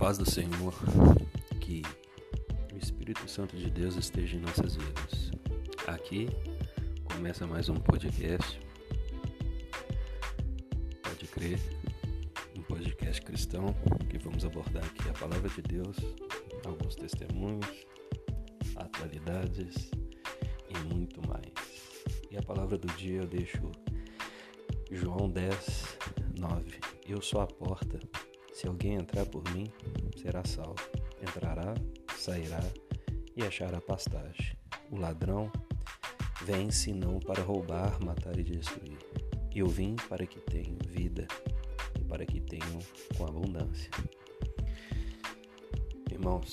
paz 0.00 0.16
do 0.16 0.28
Senhor, 0.28 0.72
que 1.60 1.82
o 2.72 2.78
Espírito 2.78 3.28
Santo 3.28 3.54
de 3.54 3.70
Deus 3.70 3.96
esteja 3.96 4.34
em 4.34 4.40
nossas 4.40 4.74
vidas. 4.74 5.30
Aqui 5.86 6.26
começa 7.04 7.46
mais 7.46 7.68
um 7.68 7.74
podcast. 7.74 8.58
Pode 11.02 11.26
crer, 11.26 11.60
um 12.56 12.62
podcast 12.62 13.20
cristão 13.20 13.74
que 14.08 14.16
vamos 14.16 14.42
abordar 14.42 14.82
aqui 14.82 15.06
a 15.06 15.12
palavra 15.12 15.50
de 15.50 15.60
Deus, 15.60 15.98
alguns 16.64 16.96
testemunhos, 16.96 17.86
atualidades 18.76 19.90
e 20.70 20.94
muito 20.94 21.20
mais. 21.28 21.52
E 22.30 22.38
a 22.38 22.42
palavra 22.42 22.78
do 22.78 22.88
dia 22.94 23.18
eu 23.18 23.26
deixo 23.26 23.70
João 24.90 25.28
10, 25.28 25.98
9. 26.38 26.80
Eu 27.06 27.20
sou 27.20 27.42
a 27.42 27.46
porta. 27.46 28.00
Se 28.60 28.68
alguém 28.68 28.96
entrar 28.96 29.24
por 29.24 29.42
mim, 29.54 29.72
será 30.20 30.44
salvo. 30.44 30.74
Entrará, 31.22 31.74
sairá 32.18 32.60
e 33.34 33.42
achará 33.42 33.80
pastagem. 33.80 34.54
O 34.90 34.98
ladrão 34.98 35.50
vem 36.44 36.70
senão 36.70 37.18
para 37.20 37.42
roubar, 37.42 37.98
matar 38.04 38.38
e 38.38 38.42
destruir. 38.42 38.98
Eu 39.56 39.66
vim 39.66 39.96
para 40.10 40.26
que 40.26 40.38
tenham 40.40 40.76
vida 40.86 41.26
e 41.98 42.04
para 42.04 42.26
que 42.26 42.38
tenham 42.38 42.80
com 43.16 43.24
abundância. 43.24 43.90
Irmãos, 46.12 46.52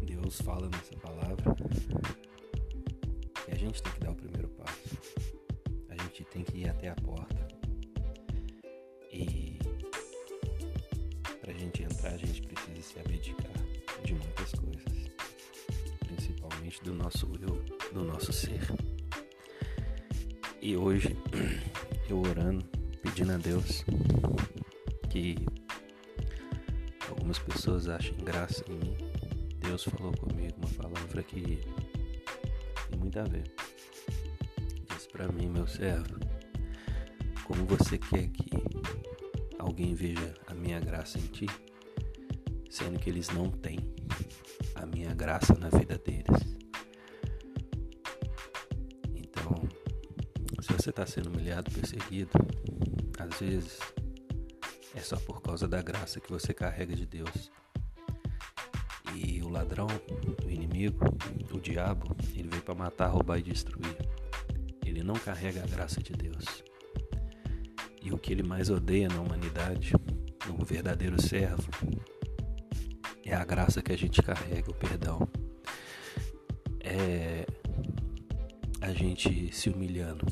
Deus 0.00 0.40
fala 0.42 0.68
nessa 0.68 0.96
palavra 0.98 1.56
e 3.48 3.52
a 3.52 3.56
gente 3.56 3.82
tem 3.82 3.92
que 3.94 3.98
dar 3.98 4.12
o 4.12 4.14
primeiro 4.14 4.46
passo. 4.50 4.96
A 5.88 6.00
gente 6.04 6.24
tem 6.26 6.44
que 6.44 6.58
ir 6.58 6.68
até 6.68 6.90
a 6.90 6.94
porta 6.94 7.33
a 12.08 12.16
gente 12.16 12.42
precisa 12.42 12.82
se 12.82 12.98
abdicar 12.98 13.52
de 14.04 14.14
muitas 14.14 14.52
coisas, 14.52 15.10
principalmente 16.06 16.82
do 16.82 16.94
nosso 16.94 17.30
eu, 17.40 17.64
do 17.92 18.04
nosso 18.04 18.32
ser. 18.32 18.60
E 20.60 20.76
hoje, 20.76 21.16
eu 22.08 22.20
orando, 22.20 22.64
pedindo 23.02 23.32
a 23.32 23.36
Deus 23.36 23.84
que 25.10 25.36
algumas 27.08 27.38
pessoas 27.38 27.88
achem 27.88 28.16
graça 28.18 28.64
em 28.68 28.74
mim. 28.74 28.96
Deus 29.58 29.84
falou 29.84 30.12
comigo 30.16 30.54
uma 30.58 30.70
palavra 30.70 31.22
que 31.22 31.58
tem 32.90 32.98
muito 32.98 33.18
a 33.18 33.24
ver. 33.24 33.44
Diz 34.88 35.06
para 35.06 35.28
mim, 35.28 35.48
meu 35.48 35.66
servo, 35.66 36.18
como 37.44 37.64
você 37.66 37.98
quer 37.98 38.28
que 38.28 38.50
alguém 39.58 39.94
veja 39.94 40.34
a 40.46 40.54
minha 40.54 40.80
graça 40.80 41.18
em 41.18 41.26
ti, 41.26 41.46
sendo 42.74 42.98
que 42.98 43.08
eles 43.08 43.28
não 43.28 43.48
têm 43.52 43.78
a 44.74 44.84
minha 44.84 45.14
graça 45.14 45.54
na 45.54 45.68
vida 45.68 45.96
deles. 45.96 46.58
Então, 49.14 49.62
se 50.60 50.72
você 50.72 50.90
está 50.90 51.06
sendo 51.06 51.28
humilhado, 51.28 51.70
perseguido, 51.70 52.32
às 53.16 53.38
vezes 53.38 53.78
é 54.92 55.00
só 55.00 55.16
por 55.18 55.40
causa 55.40 55.68
da 55.68 55.80
graça 55.80 56.18
que 56.18 56.28
você 56.28 56.52
carrega 56.52 56.96
de 56.96 57.06
Deus. 57.06 57.52
E 59.14 59.40
o 59.40 59.48
ladrão, 59.48 59.86
o 60.44 60.50
inimigo, 60.50 61.04
o 61.52 61.60
diabo, 61.60 62.16
ele 62.34 62.48
veio 62.48 62.62
para 62.62 62.74
matar, 62.74 63.06
roubar 63.06 63.38
e 63.38 63.42
destruir. 63.42 63.96
Ele 64.84 65.04
não 65.04 65.14
carrega 65.14 65.62
a 65.62 65.66
graça 65.66 66.02
de 66.02 66.12
Deus. 66.12 66.64
E 68.02 68.12
o 68.12 68.18
que 68.18 68.32
ele 68.32 68.42
mais 68.42 68.68
odeia 68.68 69.06
na 69.06 69.20
humanidade, 69.20 69.92
no 70.48 70.64
verdadeiro 70.64 71.22
servo, 71.22 71.70
é 73.24 73.34
a 73.34 73.44
graça 73.44 73.82
que 73.82 73.92
a 73.92 73.98
gente 73.98 74.22
carrega, 74.22 74.70
o 74.70 74.74
perdão. 74.74 75.28
É 76.80 77.46
a 78.84 78.92
gente 78.92 79.50
se 79.50 79.70
humilhando 79.70 80.26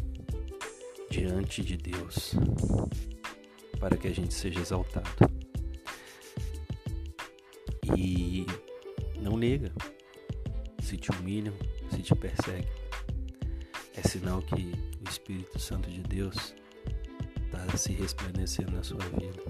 diante 1.10 1.64
de 1.64 1.78
Deus 1.78 2.34
para 3.80 3.96
que 3.96 4.08
a 4.08 4.14
gente 4.14 4.34
seja 4.34 4.60
exaltado. 4.60 5.08
E 7.96 8.44
não 9.18 9.38
nega. 9.38 9.72
Se 10.82 10.98
te 10.98 11.10
humilham, 11.12 11.54
se 11.90 12.02
te 12.02 12.14
perseguem, 12.14 12.68
é 13.96 14.06
sinal 14.06 14.42
que 14.42 14.72
o 15.00 15.08
Espírito 15.08 15.58
Santo 15.58 15.90
de 15.90 16.02
Deus 16.02 16.54
está 17.46 17.76
se 17.76 17.92
resplandecendo 17.92 18.72
na 18.72 18.82
sua 18.82 18.98
vida. 18.98 19.42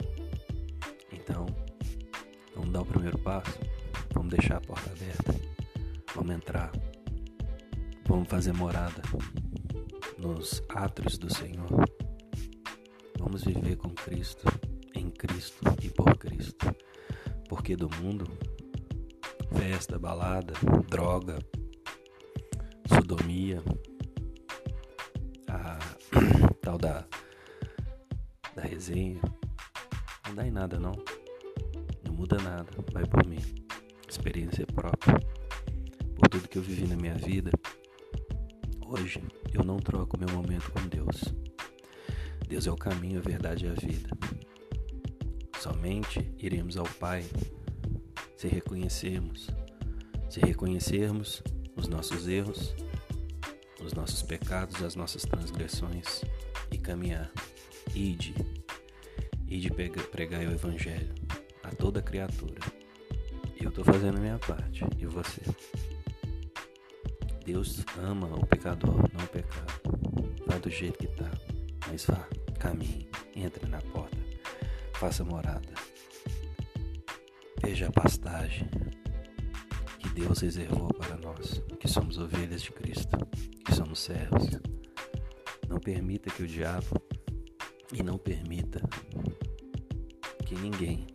Então, 1.12 1.46
dar 2.72 2.80
o 2.80 2.86
primeiro 2.86 3.18
passo, 3.18 3.58
vamos 4.14 4.30
deixar 4.30 4.56
a 4.56 4.60
porta 4.60 4.90
aberta, 4.90 5.34
vamos 6.14 6.34
entrar, 6.34 6.72
vamos 8.06 8.28
fazer 8.28 8.52
morada 8.54 9.02
nos 10.18 10.62
átrios 10.70 11.18
do 11.18 11.32
Senhor. 11.32 11.68
Vamos 13.18 13.44
viver 13.44 13.76
com 13.76 13.90
Cristo, 13.90 14.46
em 14.94 15.10
Cristo 15.10 15.62
e 15.82 15.90
por 15.90 16.16
Cristo. 16.16 16.74
Porque 17.48 17.76
do 17.76 17.90
mundo, 18.00 18.26
festa, 19.54 19.98
balada, 19.98 20.54
droga, 20.88 21.38
sodomia, 22.88 23.62
a 25.48 25.78
tal 26.62 26.78
da 26.78 27.04
da 28.54 28.62
resenha. 28.62 29.20
Não 30.26 30.34
dá 30.34 30.46
em 30.46 30.50
nada 30.50 30.78
não. 30.78 30.92
Muda 32.22 32.38
nada. 32.38 32.70
Vai 32.92 33.04
por 33.04 33.26
mim. 33.26 33.40
Experiência 34.08 34.64
própria. 34.64 35.18
Por 36.14 36.28
tudo 36.28 36.46
que 36.46 36.56
eu 36.56 36.62
vivi 36.62 36.86
na 36.86 36.94
minha 36.94 37.16
vida. 37.16 37.50
Hoje 38.86 39.20
eu 39.52 39.64
não 39.64 39.78
troco 39.78 40.16
meu 40.16 40.28
momento 40.28 40.70
com 40.70 40.86
Deus. 40.86 41.34
Deus 42.46 42.68
é 42.68 42.70
o 42.70 42.76
caminho, 42.76 43.18
a 43.18 43.22
verdade 43.22 43.66
e 43.66 43.68
a 43.68 43.72
vida. 43.72 44.08
Somente 45.58 46.32
iremos 46.38 46.76
ao 46.76 46.86
Pai 47.00 47.24
se 48.36 48.46
reconhecermos, 48.46 49.48
se 50.30 50.38
reconhecermos 50.38 51.42
os 51.74 51.88
nossos 51.88 52.28
erros, 52.28 52.72
os 53.84 53.94
nossos 53.94 54.22
pecados, 54.22 54.80
as 54.80 54.94
nossas 54.94 55.22
transgressões 55.22 56.22
e 56.70 56.78
caminhar 56.78 57.32
Ide, 57.96 58.32
ide 59.48 59.72
pregar 60.12 60.46
o 60.46 60.52
Evangelho 60.52 61.21
toda 61.76 62.02
criatura. 62.02 62.60
Eu 63.60 63.68
estou 63.68 63.84
fazendo 63.84 64.18
a 64.18 64.20
minha 64.20 64.38
parte. 64.38 64.84
E 64.98 65.06
você? 65.06 65.42
Deus 67.44 67.84
ama 67.98 68.26
o 68.36 68.46
pecador, 68.46 69.08
não 69.12 69.24
o 69.24 69.28
pecado. 69.28 69.72
Vá 70.46 70.58
do 70.58 70.70
jeito 70.70 70.98
que 70.98 71.06
está, 71.06 71.30
mas 71.88 72.04
vá, 72.06 72.28
caminhe, 72.58 73.08
entre 73.34 73.68
na 73.68 73.80
porta, 73.80 74.16
faça 74.94 75.24
morada. 75.24 75.72
Veja 77.60 77.88
a 77.88 77.92
pastagem 77.92 78.68
que 79.98 80.08
Deus 80.10 80.40
reservou 80.40 80.88
para 80.94 81.16
nós, 81.16 81.62
que 81.80 81.88
somos 81.88 82.18
ovelhas 82.18 82.62
de 82.62 82.72
Cristo, 82.72 83.16
que 83.64 83.74
somos 83.74 84.00
servos. 84.00 84.48
Não 85.68 85.78
permita 85.78 86.30
que 86.30 86.42
o 86.42 86.46
diabo 86.46 87.00
e 87.92 88.02
não 88.02 88.18
permita 88.18 88.80
que 90.46 90.54
ninguém 90.54 91.06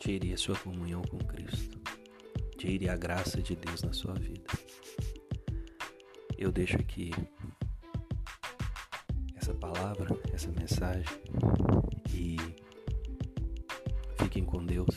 tire 0.00 0.32
a 0.32 0.36
sua 0.36 0.56
comunhão 0.56 1.02
com 1.02 1.18
Cristo, 1.18 1.78
tire 2.56 2.88
a 2.88 2.96
graça 2.96 3.40
de 3.40 3.54
Deus 3.54 3.82
na 3.82 3.92
sua 3.92 4.14
vida. 4.14 4.46
Eu 6.36 6.50
deixo 6.50 6.76
aqui 6.76 7.12
essa 9.36 9.54
palavra, 9.54 10.08
essa 10.32 10.50
mensagem 10.50 11.04
e 12.12 12.38
fiquem 14.18 14.42
com 14.42 14.64
Deus. 14.64 14.96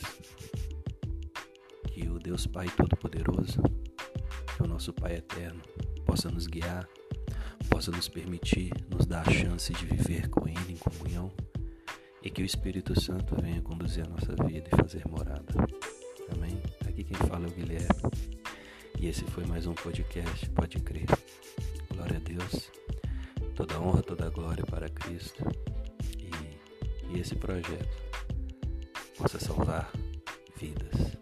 Que 1.92 2.08
o 2.08 2.18
Deus 2.18 2.48
Pai 2.48 2.66
Todo-Poderoso, 2.76 3.62
que 4.56 4.64
o 4.64 4.68
nosso 4.68 4.92
Pai 4.94 5.18
Eterno, 5.18 5.62
possa 6.06 6.32
nos 6.32 6.48
guiar 6.48 6.88
possa 7.70 7.90
nos 7.92 8.08
permitir, 8.08 8.72
nos 8.90 9.06
dar 9.06 9.28
a 9.28 9.32
chance 9.32 9.74
de 9.74 9.86
viver 9.86 10.30
com 10.30 10.48
Ele 10.48 10.74
em 10.74 10.78
comunhão 10.78 11.32
e 12.24 12.30
que 12.30 12.42
o 12.42 12.46
Espírito 12.46 13.00
Santo 13.00 13.36
venha 13.42 13.62
conduzir 13.62 14.06
a 14.06 14.10
nossa 14.10 14.34
vida 14.46 14.70
e 14.72 14.78
fazer 14.78 15.06
morada. 15.08 15.54
Amém? 16.32 16.62
Aqui 16.88 17.04
quem 17.04 17.18
fala 17.28 17.46
é 17.46 17.50
o 17.50 17.52
Guilherme 17.52 18.34
e 19.00 19.08
esse 19.08 19.26
foi 19.26 19.46
mais 19.46 19.68
um 19.68 19.74
podcast, 19.74 20.50
pode 20.52 20.80
crer. 20.80 21.08
Glória 21.94 22.18
a 22.18 22.20
Deus, 22.20 22.72
toda 23.54 23.80
honra, 23.80 24.02
toda 24.02 24.30
glória 24.30 24.66
para 24.66 24.88
Cristo 24.88 25.44
e, 26.18 27.14
e 27.14 27.20
esse 27.20 27.36
projeto 27.36 28.02
possa 29.18 29.40
salvar 29.40 29.92
vidas. 30.56 31.13